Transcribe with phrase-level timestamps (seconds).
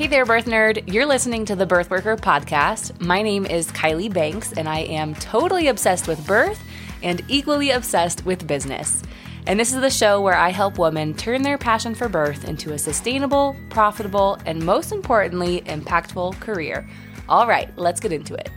[0.00, 0.90] Hey there, birth nerd.
[0.90, 2.98] You're listening to the Birth Worker podcast.
[3.02, 6.58] My name is Kylie Banks, and I am totally obsessed with birth
[7.02, 9.02] and equally obsessed with business.
[9.46, 12.72] And this is the show where I help women turn their passion for birth into
[12.72, 16.88] a sustainable, profitable, and most importantly, impactful career.
[17.28, 18.48] All right, let's get into it.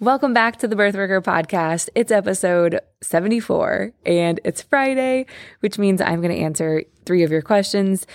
[0.00, 1.90] Welcome back to the Birth Worker podcast.
[1.94, 5.26] It's episode 74 and it's Friday,
[5.60, 8.06] which means I'm going to answer three of your questions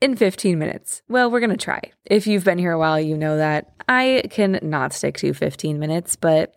[0.00, 1.02] in 15 minutes.
[1.08, 1.80] Well, we're going to try.
[2.04, 5.78] If you've been here a while, you know that I can not stick to 15
[5.78, 6.54] minutes, but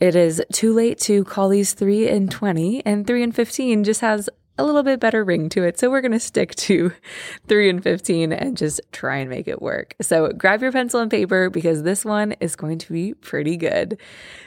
[0.00, 4.00] it is too late to call these 3 and 20, and 3 and 15 just
[4.00, 5.78] has a little bit better ring to it.
[5.78, 6.92] So we're going to stick to
[7.48, 9.94] 3 and 15 and just try and make it work.
[10.00, 13.98] So grab your pencil and paper because this one is going to be pretty good.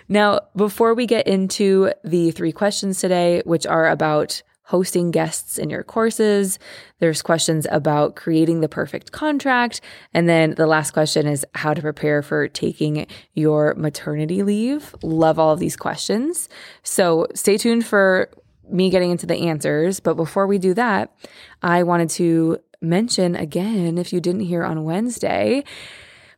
[0.08, 5.70] Now, before we get into the three questions today, which are about hosting guests in
[5.70, 6.60] your courses.
[7.00, 9.80] There's questions about creating the perfect contract.
[10.14, 14.94] And then the last question is how to prepare for taking your maternity leave.
[15.02, 16.50] Love all of these questions.
[16.84, 18.30] So stay tuned for
[18.70, 20.02] me getting into the answers.
[20.02, 21.16] But before we do that,
[21.62, 25.64] I wanted to mention again, if you didn't hear on Wednesday,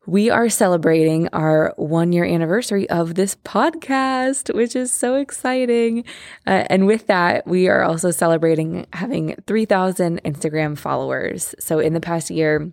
[0.10, 6.04] we are celebrating our one year anniversary of this podcast, which is so exciting.
[6.48, 11.54] Uh, and with that, we are also celebrating having 3,000 Instagram followers.
[11.60, 12.72] So in the past year,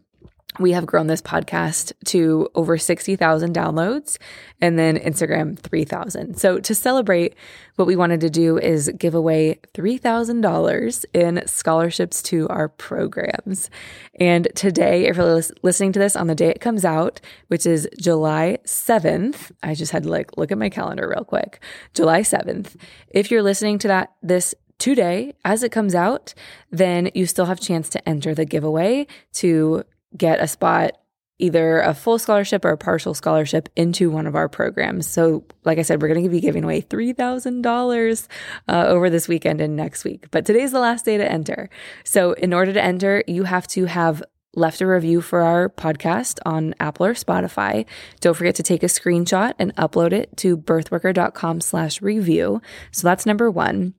[0.58, 4.18] we have grown this podcast to over 60,000 downloads
[4.60, 6.36] and then Instagram 3,000.
[6.38, 7.34] So to celebrate,
[7.76, 13.70] what we wanted to do is give away $3,000 in scholarships to our programs.
[14.18, 17.88] And today, if you're listening to this on the day it comes out, which is
[18.00, 21.62] July 7th, I just had to like look at my calendar real quick.
[21.94, 22.76] July 7th.
[23.08, 26.34] If you're listening to that this today as it comes out,
[26.70, 29.84] then you still have chance to enter the giveaway to
[30.16, 30.92] get a spot
[31.38, 35.06] either a full scholarship or a partial scholarship into one of our programs.
[35.06, 38.28] So, like I said, we're going to be giving away $3,000
[38.68, 40.30] uh, over this weekend and next week.
[40.30, 41.68] But today's the last day to enter.
[42.04, 44.22] So, in order to enter, you have to have
[44.54, 47.84] left a review for our podcast on Apple or Spotify.
[48.20, 52.62] Don't forget to take a screenshot and upload it to birthworker.com slash review.
[52.90, 53.92] So that's number one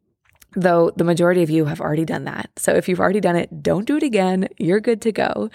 [0.58, 2.50] though the majority of you have already done that.
[2.58, 4.50] So if you've already done it, don't do it again.
[4.58, 5.52] You're good to go.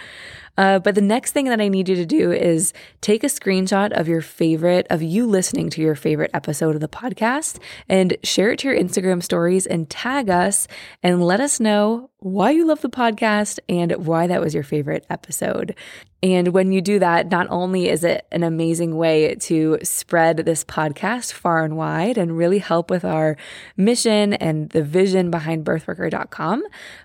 [0.58, 3.92] Uh, but the next thing that I need you to do is take a screenshot
[3.92, 7.58] of your favorite, of you listening to your favorite episode of the podcast
[7.88, 10.68] and share it to your Instagram stories and tag us
[11.02, 15.04] and let us know why you love the podcast and why that was your favorite
[15.10, 15.74] episode.
[16.22, 20.64] And when you do that, not only is it an amazing way to spread this
[20.64, 23.36] podcast far and wide and really help with our
[23.76, 26.62] mission and the vision behind birthworker.com,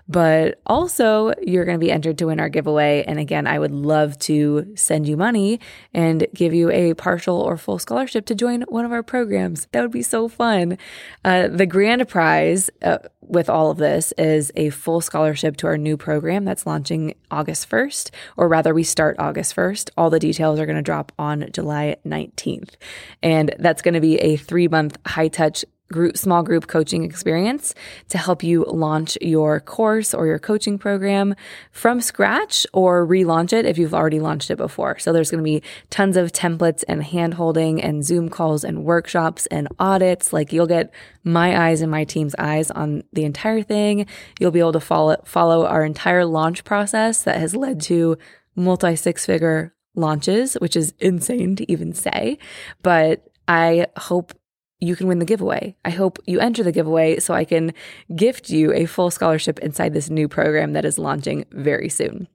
[0.08, 3.02] but also you're going to be entered to win our giveaway.
[3.08, 5.60] And again, I would love to send you money
[5.92, 9.68] and give you a partial or full scholarship to join one of our programs.
[9.72, 10.78] That would be so fun.
[11.24, 15.76] Uh, the grand prize uh, with all of this is a full scholarship to our
[15.76, 19.90] new program that's launching August 1st, or rather, we start August 1st.
[19.96, 22.74] All the details are going to drop on July 19th.
[23.22, 27.74] And that's going to be a three month high touch group small group coaching experience
[28.08, 31.34] to help you launch your course or your coaching program
[31.72, 34.98] from scratch or relaunch it if you've already launched it before.
[34.98, 38.84] So there's going to be tons of templates and hand holding and Zoom calls and
[38.84, 40.32] workshops and audits.
[40.32, 40.92] Like you'll get
[41.24, 44.06] my eyes and my team's eyes on the entire thing.
[44.38, 48.18] You'll be able to follow follow our entire launch process that has led to
[48.54, 52.38] multi six figure launches, which is insane to even say.
[52.82, 54.37] But I hope
[54.80, 55.76] you can win the giveaway.
[55.84, 57.72] I hope you enter the giveaway so I can
[58.14, 62.28] gift you a full scholarship inside this new program that is launching very soon.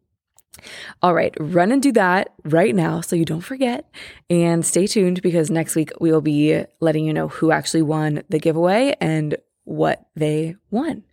[1.02, 3.90] All right, run and do that right now so you don't forget.
[4.30, 8.24] And stay tuned because next week we will be letting you know who actually won
[8.30, 11.04] the giveaway and what they won.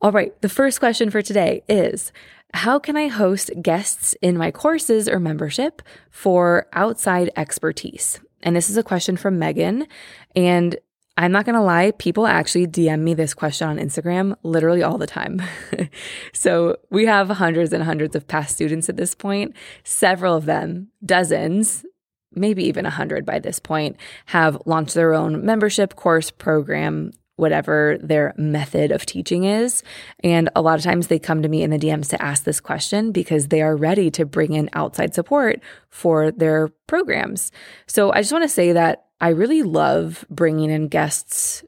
[0.00, 2.12] All right, the first question for today is
[2.52, 8.20] How can I host guests in my courses or membership for outside expertise?
[8.44, 9.88] And this is a question from Megan.
[10.36, 10.76] And
[11.16, 14.98] I'm not going to lie, people actually DM me this question on Instagram literally all
[14.98, 15.40] the time.
[16.32, 19.54] so we have hundreds and hundreds of past students at this point.
[19.84, 21.84] Several of them, dozens,
[22.32, 23.96] maybe even a hundred by this point,
[24.26, 29.82] have launched their own membership course program whatever their method of teaching is.
[30.22, 32.60] And a lot of times they come to me in the DMs to ask this
[32.60, 35.60] question because they are ready to bring in outside support
[35.90, 37.50] for their programs.
[37.86, 41.64] So I just want to say that I really love bringing in guests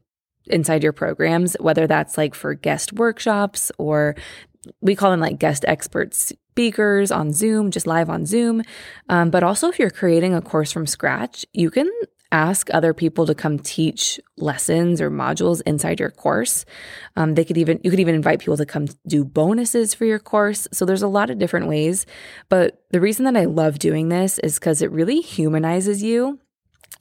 [0.47, 4.15] inside your programs, whether that's like for guest workshops or
[4.81, 8.63] we call them like guest expert speakers on Zoom, just live on Zoom.
[9.09, 11.91] Um, but also, if you're creating a course from scratch, you can
[12.33, 16.65] ask other people to come teach lessons or modules inside your course.
[17.17, 20.19] Um, they could even you could even invite people to come do bonuses for your
[20.19, 20.67] course.
[20.73, 22.07] So there's a lot of different ways.
[22.49, 26.39] But the reason that I love doing this is because it really humanizes you.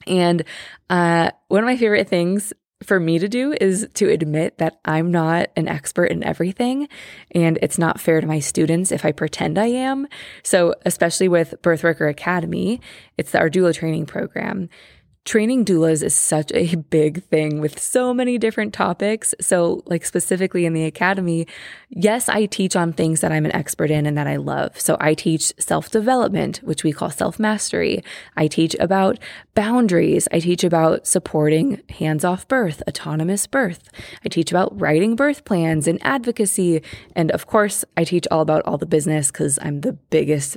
[0.06, 0.44] And
[0.90, 2.52] uh, one of my favorite things
[2.82, 6.88] for me to do is to admit that I'm not an expert in everything.
[7.30, 10.06] And it's not fair to my students if I pretend I am.
[10.42, 12.80] So, especially with Birthworker Academy,
[13.16, 14.68] it's our doula training program.
[15.26, 19.34] Training doulas is such a big thing with so many different topics.
[19.40, 21.48] So, like specifically in the academy,
[21.90, 24.80] yes, I teach on things that I'm an expert in and that I love.
[24.80, 28.04] So, I teach self development, which we call self mastery.
[28.36, 29.18] I teach about
[29.56, 30.28] boundaries.
[30.30, 33.82] I teach about supporting hands off birth, autonomous birth.
[34.24, 36.82] I teach about writing birth plans and advocacy.
[37.16, 40.56] And of course, I teach all about all the business because I'm the biggest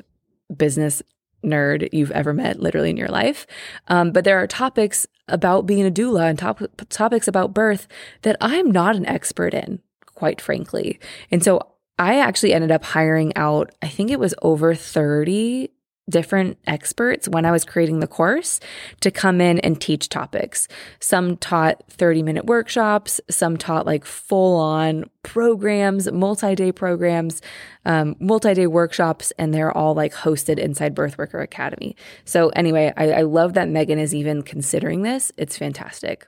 [0.55, 1.01] business
[1.43, 3.47] nerd you've ever met, literally in your life.
[3.87, 7.87] Um, but there are topics about being a doula and top- topics about birth
[8.23, 10.99] that I'm not an expert in, quite frankly.
[11.31, 11.61] And so
[11.97, 15.69] I actually ended up hiring out, I think it was over 30
[16.09, 18.59] different experts when I was creating the course
[19.01, 20.67] to come in and teach topics.
[20.99, 27.41] Some taught 30 minute workshops, some taught like full on programs, multi day programs,
[27.85, 31.95] um, multi day workshops, and they're all like hosted inside Birthworker Academy.
[32.25, 35.31] So, anyway, I, I love that Megan is even considering this.
[35.37, 36.27] It's fantastic.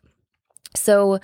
[0.75, 1.19] So,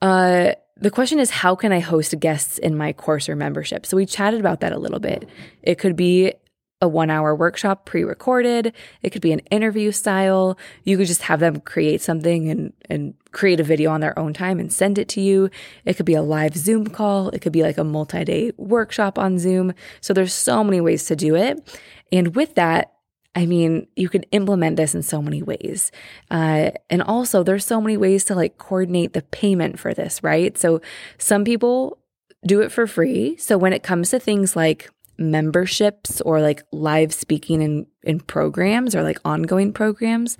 [0.00, 3.86] uh, the question is, how can I host guests in my course or membership?
[3.86, 5.28] So we chatted about that a little bit.
[5.62, 6.34] It could be
[6.82, 8.74] a one hour workshop pre recorded.
[9.02, 10.58] It could be an interview style.
[10.84, 14.34] You could just have them create something and, and create a video on their own
[14.34, 15.48] time and send it to you.
[15.86, 17.28] It could be a live Zoom call.
[17.30, 19.72] It could be like a multi day workshop on Zoom.
[20.00, 21.80] So there's so many ways to do it.
[22.10, 22.92] And with that,
[23.34, 25.90] I mean, you can implement this in so many ways.
[26.30, 30.58] Uh, and also, there's so many ways to like coordinate the payment for this, right?
[30.58, 30.82] So
[31.16, 31.98] some people
[32.44, 33.36] do it for free.
[33.36, 38.94] So when it comes to things like memberships or like live speaking in, in programs
[38.94, 40.38] or like ongoing programs,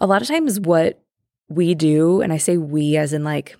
[0.00, 1.02] a lot of times what
[1.48, 3.56] we do, and I say we as in like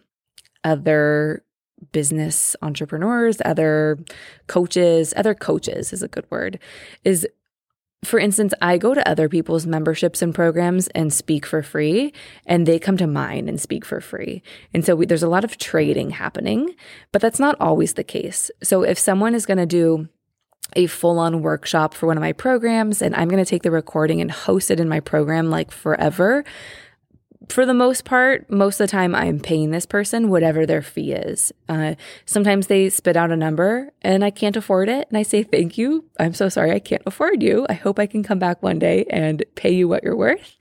[0.64, 1.44] other
[1.90, 3.98] business entrepreneurs, other
[4.46, 6.58] coaches, other coaches is a good word,
[7.04, 7.26] is
[8.04, 12.12] for instance, I go to other people's memberships and programs and speak for free,
[12.46, 14.42] and they come to mine and speak for free.
[14.74, 16.74] And so we, there's a lot of trading happening,
[17.12, 18.50] but that's not always the case.
[18.60, 20.08] So if someone is going to do
[20.76, 23.70] a full on workshop for one of my programs and I'm going to take the
[23.70, 26.44] recording and host it in my program like forever.
[27.48, 31.12] For the most part, most of the time I'm paying this person whatever their fee
[31.12, 31.52] is.
[31.68, 35.08] Uh, sometimes they spit out a number and I can't afford it.
[35.08, 36.04] And I say, Thank you.
[36.18, 37.66] I'm so sorry I can't afford you.
[37.68, 40.56] I hope I can come back one day and pay you what you're worth.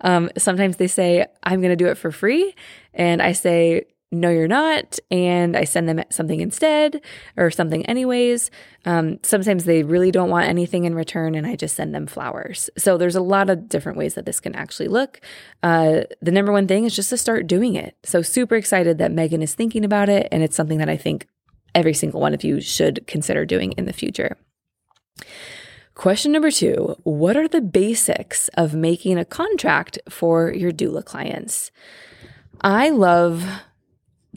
[0.00, 2.54] Um, sometimes they say, I'm going to do it for free.
[2.92, 4.98] And I say, no, you're not.
[5.10, 7.02] And I send them something instead
[7.36, 8.50] or something anyways.
[8.84, 12.70] Um, sometimes they really don't want anything in return and I just send them flowers.
[12.76, 15.20] So there's a lot of different ways that this can actually look.
[15.62, 17.96] Uh, the number one thing is just to start doing it.
[18.04, 20.28] So super excited that Megan is thinking about it.
[20.30, 21.26] And it's something that I think
[21.74, 24.36] every single one of you should consider doing in the future.
[25.94, 31.70] Question number two What are the basics of making a contract for your doula clients?
[32.60, 33.44] I love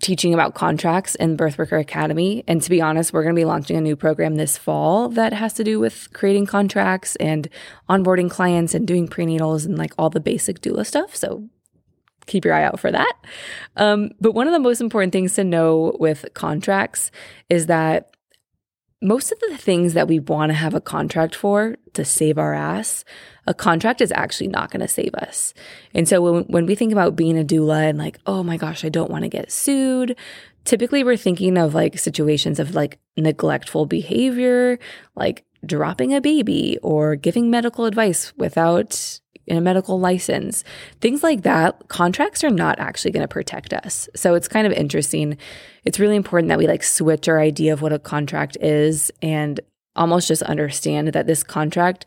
[0.02, 2.44] teaching about contracts in Birthworker Academy.
[2.48, 5.34] And to be honest, we're going to be launching a new program this fall that
[5.34, 7.50] has to do with creating contracts and
[7.90, 11.16] onboarding clients and doing prenatals and like all the basic doula stuff.
[11.16, 11.50] So
[12.26, 13.14] keep your eye out for that.
[13.76, 17.10] Um, but one of the most important things to know with contracts
[17.50, 18.17] is that
[19.02, 22.54] most of the things that we want to have a contract for to save our
[22.54, 23.06] ass,
[23.46, 25.54] a contract is actually not going to save us.
[25.94, 28.84] And so when, when we think about being a doula and like, oh my gosh,
[28.84, 30.16] I don't want to get sued,
[30.66, 34.80] typically we're thinking of like situations of like neglectful behavior,
[35.16, 39.20] like dropping a baby or giving medical advice without
[39.56, 40.64] a medical license,
[41.00, 44.10] things like that, contracts are not actually going to protect us.
[44.16, 45.38] So it's kind of interesting.
[45.86, 49.60] It's really important that we like switch our idea of what a contract is and
[49.96, 52.06] almost just understand that this contract,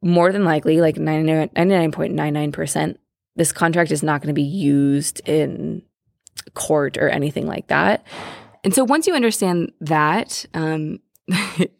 [0.00, 2.96] more than likely, like 99.99%,
[3.36, 5.82] this contract is not going to be used in
[6.54, 8.04] court or anything like that.
[8.64, 11.00] And so once you understand that, um,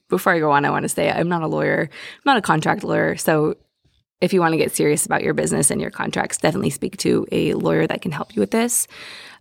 [0.09, 2.43] before I go on, I want to say I'm not a lawyer, I'm not a
[2.43, 3.17] contract lawyer.
[3.17, 3.57] So
[4.23, 7.27] if you want to get serious about your business and your contracts, definitely speak to
[7.33, 8.87] a lawyer that can help you with this.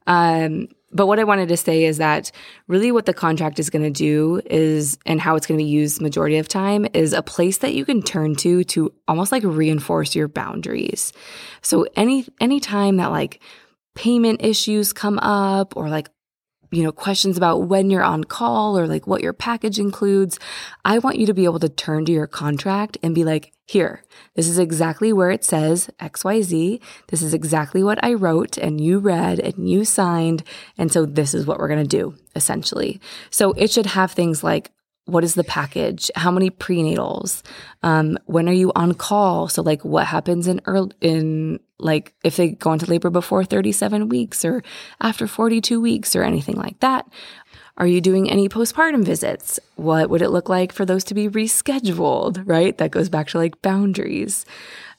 [0.08, 2.32] Um, but what I wanted to say is that
[2.68, 5.70] really what the contract is going to do is, and how it's going to be
[5.70, 9.44] used majority of time is a place that you can turn to to almost like
[9.46, 11.14] reinforce your boundaries.
[11.62, 13.42] So any, any time that like
[13.96, 16.10] payment issues come up or like
[16.72, 20.40] you know, questions about when you're on call or like what your package includes,
[20.86, 24.04] I want you to be able to turn to your contract and be like, here,
[24.36, 26.82] this is exactly where it says XYZ.
[27.08, 30.44] This is exactly what I wrote and you read and you signed.
[30.78, 33.00] And so this is what we're going to do essentially.
[33.30, 34.72] So it should have things like
[35.06, 36.12] what is the package?
[36.16, 37.42] How many prenatals?
[37.84, 39.48] Um, when are you on call?
[39.48, 44.10] So like what happens in early, in like if they go into labor before 37
[44.10, 44.64] weeks or
[45.02, 47.08] after 42 weeks or anything like that?
[47.78, 49.60] Are you doing any postpartum visits?
[49.76, 52.44] What would it look like for those to be rescheduled?
[52.46, 52.78] Right?
[52.78, 54.46] That goes back to like boundaries.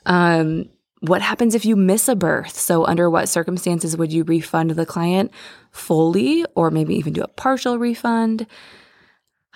[0.04, 0.68] Um,
[1.00, 2.56] what happens if you miss a birth?
[2.56, 5.32] So, under what circumstances would you refund the client
[5.72, 8.46] fully or maybe even do a partial refund?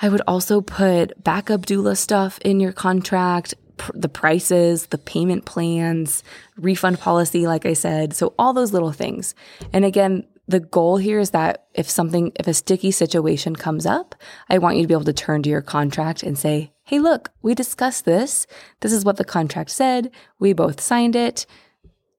[0.00, 5.44] I would also put backup doula stuff in your contract, pr- the prices, the payment
[5.44, 6.22] plans,
[6.56, 8.14] refund policy, like I said.
[8.14, 9.34] So, all those little things.
[9.72, 14.14] And again, the goal here is that if something, if a sticky situation comes up,
[14.48, 17.32] I want you to be able to turn to your contract and say, Hey, look,
[17.42, 18.46] we discussed this.
[18.80, 20.12] This is what the contract said.
[20.38, 21.46] We both signed it.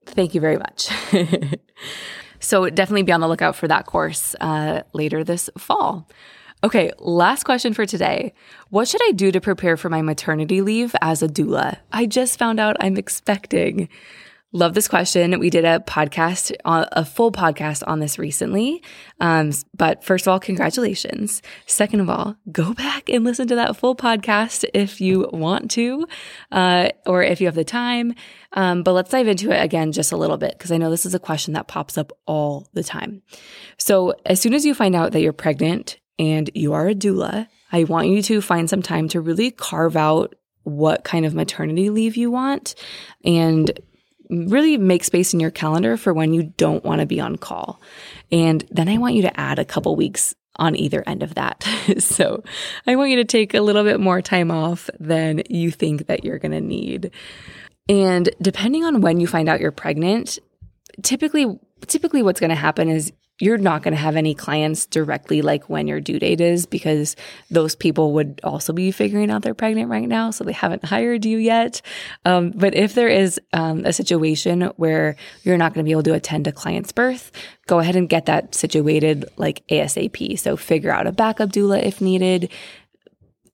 [0.05, 0.89] Thank you very much.
[2.39, 6.09] so definitely be on the lookout for that course uh, later this fall.
[6.63, 8.33] Okay, last question for today.
[8.69, 11.77] What should I do to prepare for my maternity leave as a doula?
[11.91, 13.89] I just found out I'm expecting.
[14.53, 15.37] Love this question.
[15.39, 18.81] We did a podcast, a full podcast on this recently.
[19.19, 21.43] Um, but first of all, congratulations.
[21.67, 26.07] Second of all, go back and listen to that full podcast if you want to,
[26.51, 28.15] uh, or if you have the time.
[28.53, 31.05] Um, but let's dive into it again just a little bit because I know this
[31.05, 33.21] is a question that pops up all the time.
[33.77, 37.47] So as soon as you find out that you're pregnant and you are a doula,
[37.71, 41.89] I want you to find some time to really carve out what kind of maternity
[41.89, 42.75] leave you want
[43.23, 43.79] and
[44.29, 47.81] really make space in your calendar for when you don't want to be on call.
[48.31, 51.63] And then I want you to add a couple weeks on either end of that.
[51.99, 52.43] so
[52.85, 56.25] I want you to take a little bit more time off than you think that
[56.25, 57.11] you're going to need.
[57.87, 60.39] And depending on when you find out you're pregnant,
[61.03, 65.41] typically typically what's going to happen is you're not going to have any clients directly
[65.41, 67.15] like when your due date is because
[67.51, 70.31] those people would also be figuring out they're pregnant right now.
[70.31, 71.81] So they haven't hired you yet.
[72.25, 76.03] Um, but if there is um, a situation where you're not going to be able
[76.03, 77.31] to attend a client's birth,
[77.67, 80.39] go ahead and get that situated like ASAP.
[80.39, 82.49] So figure out a backup doula if needed.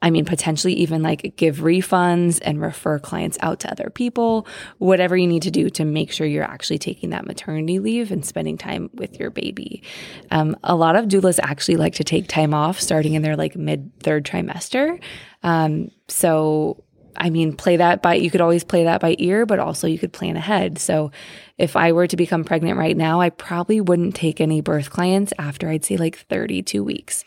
[0.04, 4.46] I mean, potentially even like give refunds and refer clients out to other people,
[4.78, 8.26] whatever you need to do to make sure you're actually taking that maternity leave and
[8.26, 9.82] spending time with your baby.
[10.30, 13.56] Um, a lot of doulas actually like to take time off starting in their like
[13.56, 15.02] mid third trimester.
[15.42, 16.84] Um, so
[17.16, 20.00] I mean, play that by, you could always play that by ear, but also you
[20.00, 20.80] could plan ahead.
[20.80, 21.12] So
[21.58, 25.32] if I were to become pregnant right now, I probably wouldn't take any birth clients
[25.38, 27.24] after I'd say like 32 weeks.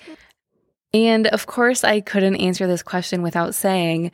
[0.97, 4.13] And of course, I couldn't answer this question without saying,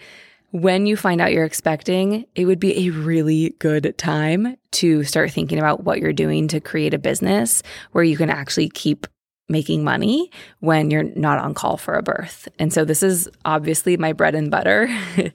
[0.50, 5.30] when you find out you're expecting, it would be a really good time to start
[5.30, 7.62] thinking about what you're doing to create a business
[7.92, 9.06] where you can actually keep
[9.48, 12.48] making money when you're not on call for a birth.
[12.58, 14.88] And so this is obviously my bread and butter.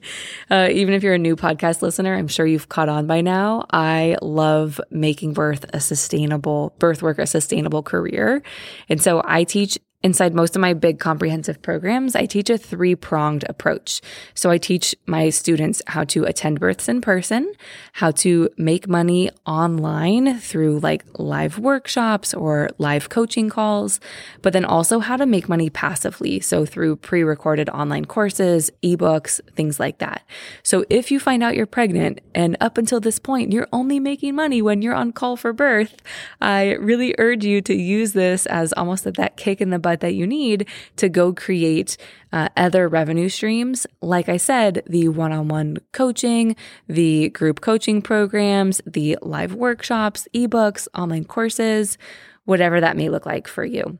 [0.50, 3.64] uh, even if you're a new podcast listener, I'm sure you've caught on by now.
[3.70, 8.42] I love making birth a sustainable birth work, a sustainable career.
[8.88, 12.94] And so I teach Inside most of my big comprehensive programs, I teach a three
[12.94, 14.00] pronged approach.
[14.32, 17.52] So I teach my students how to attend births in person,
[17.94, 23.98] how to make money online through like live workshops or live coaching calls,
[24.40, 26.38] but then also how to make money passively.
[26.38, 30.22] So through pre recorded online courses, ebooks, things like that.
[30.62, 34.36] So if you find out you're pregnant and up until this point, you're only making
[34.36, 35.96] money when you're on call for birth,
[36.40, 40.14] I really urge you to use this as almost that kick in the butt that
[40.14, 40.66] you need
[40.96, 41.96] to go create
[42.32, 43.86] uh, other revenue streams.
[44.00, 46.56] Like I said, the one on one coaching,
[46.88, 51.98] the group coaching programs, the live workshops, ebooks, online courses,
[52.44, 53.98] whatever that may look like for you.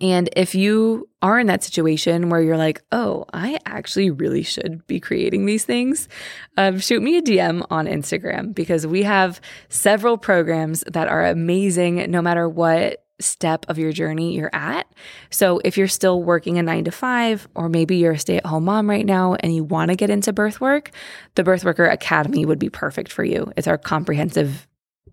[0.00, 4.86] And if you are in that situation where you're like, oh, I actually really should
[4.86, 6.08] be creating these things,
[6.56, 12.10] um, shoot me a DM on Instagram because we have several programs that are amazing
[12.10, 14.86] no matter what step of your journey you're at.
[15.30, 18.46] So if you're still working a nine to five, or maybe you're a stay at
[18.46, 20.92] home mom right now and you want to get into birth work,
[21.34, 23.52] the Birth Worker Academy would be perfect for you.
[23.56, 24.67] It's our comprehensive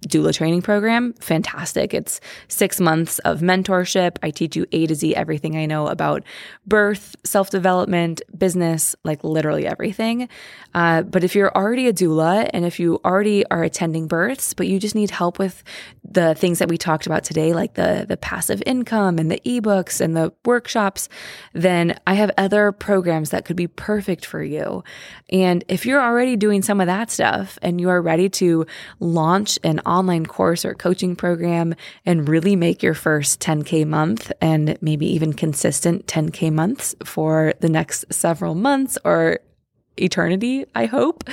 [0.07, 1.93] doula training program, fantastic.
[1.93, 4.17] It's six months of mentorship.
[4.23, 6.23] I teach you A to Z everything I know about
[6.65, 10.29] birth, self development, business, like literally everything.
[10.73, 14.67] Uh, but if you're already a doula and if you already are attending births, but
[14.67, 15.63] you just need help with
[16.03, 20.01] the things that we talked about today, like the, the passive income and the ebooks
[20.01, 21.07] and the workshops,
[21.53, 24.83] then I have other programs that could be perfect for you.
[25.29, 28.65] And if you're already doing some of that stuff and you are ready to
[28.99, 31.75] launch an online course or coaching program
[32.05, 37.69] and really make your first 10K month and maybe even consistent 10K months for the
[37.69, 39.39] next several months or
[39.97, 41.23] eternity, I hope.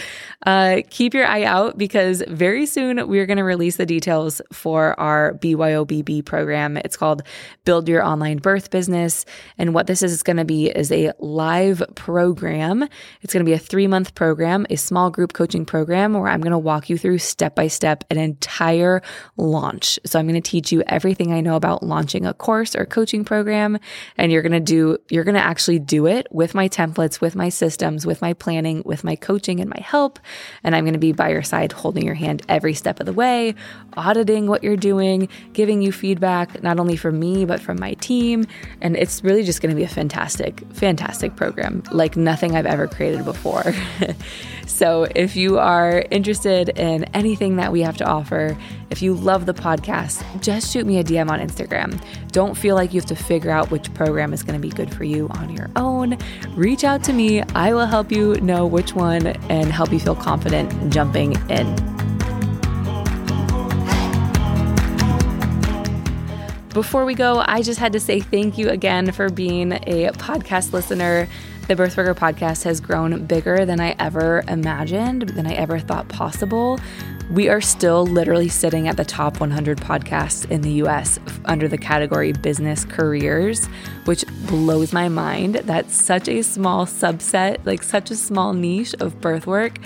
[0.45, 4.99] Uh, keep your eye out because very soon we're going to release the details for
[4.99, 6.77] our BYOBB program.
[6.77, 7.23] It's called
[7.65, 9.25] Build Your Online Birth Business.
[9.59, 12.89] And what this is going to be is a live program.
[13.23, 16.41] It's going to be a three month program, a small group coaching program where I'm
[16.41, 19.03] going to walk you through step by step an entire
[19.37, 19.99] launch.
[20.05, 23.25] So I'm going to teach you everything I know about launching a course or coaching
[23.25, 23.79] program.
[24.17, 27.37] And you're going to do, you're going to actually do it with my templates, with
[27.37, 30.19] my systems, with my plan planning with my coaching and my help.
[30.63, 33.13] And I'm going to be by your side, holding your hand every step of the
[33.15, 33.55] way,
[33.95, 38.47] auditing what you're doing, giving you feedback, not only from me, but from my team.
[38.83, 42.87] And it's really just going to be a fantastic, fantastic program, like nothing I've ever
[42.87, 43.73] created before.
[44.67, 48.57] so if you are interested in anything that we have to offer,
[48.91, 52.01] if you love the podcast, just shoot me a DM on Instagram.
[52.31, 54.95] Don't feel like you have to figure out which program is going to be good
[54.95, 56.19] for you on your own.
[56.55, 57.43] Reach out to me.
[57.55, 61.93] I will help you know which one and help you feel confident jumping in.
[66.73, 70.73] Before we go, I just had to say thank you again for being a podcast
[70.73, 71.29] listener.
[71.73, 76.79] The Birthworker podcast has grown bigger than I ever imagined, than I ever thought possible.
[77.31, 81.79] We are still literally sitting at the top 100 podcasts in the US under the
[81.79, 83.65] category business careers,
[84.05, 85.63] which blows my mind.
[85.65, 89.79] That's such a small subset, like such a small niche of birth work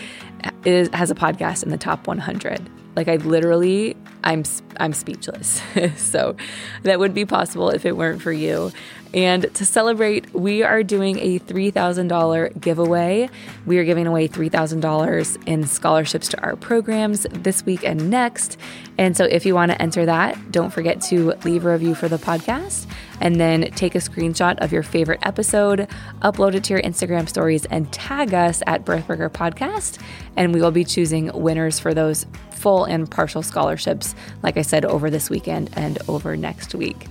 [0.64, 2.68] is, has a podcast in the top 100.
[2.96, 4.42] Like I literally, I'm
[4.78, 5.62] I'm speechless.
[5.96, 6.34] so
[6.82, 8.72] that would be possible if it weren't for you.
[9.16, 13.30] And to celebrate, we are doing a $3,000 giveaway.
[13.64, 18.58] We are giving away $3,000 in scholarships to our programs this week and next.
[18.98, 22.08] And so if you want to enter that, don't forget to leave a review for
[22.08, 22.86] the podcast
[23.22, 25.88] and then take a screenshot of your favorite episode,
[26.20, 29.98] upload it to your Instagram stories, and tag us at Birthworker Podcast.
[30.36, 34.84] And we will be choosing winners for those full and partial scholarships, like I said,
[34.84, 37.06] over this weekend and over next week.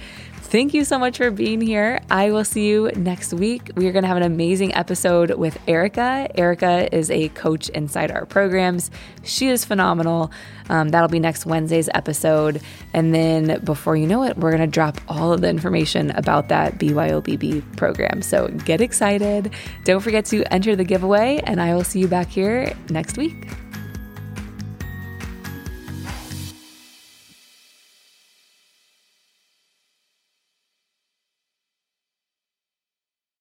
[0.55, 1.94] Thank you so much for being here.
[2.09, 3.71] I will see you next week.
[3.75, 6.27] We are going to have an amazing episode with Erica.
[6.35, 8.91] Erica is a coach inside our programs.
[9.23, 10.31] She is phenomenal.
[10.69, 12.61] Um, that'll be next Wednesday's episode.
[12.93, 16.49] And then before you know it, we're going to drop all of the information about
[16.49, 18.21] that BYOBB program.
[18.21, 19.53] So get excited.
[19.83, 23.47] Don't forget to enter the giveaway, and I will see you back here next week.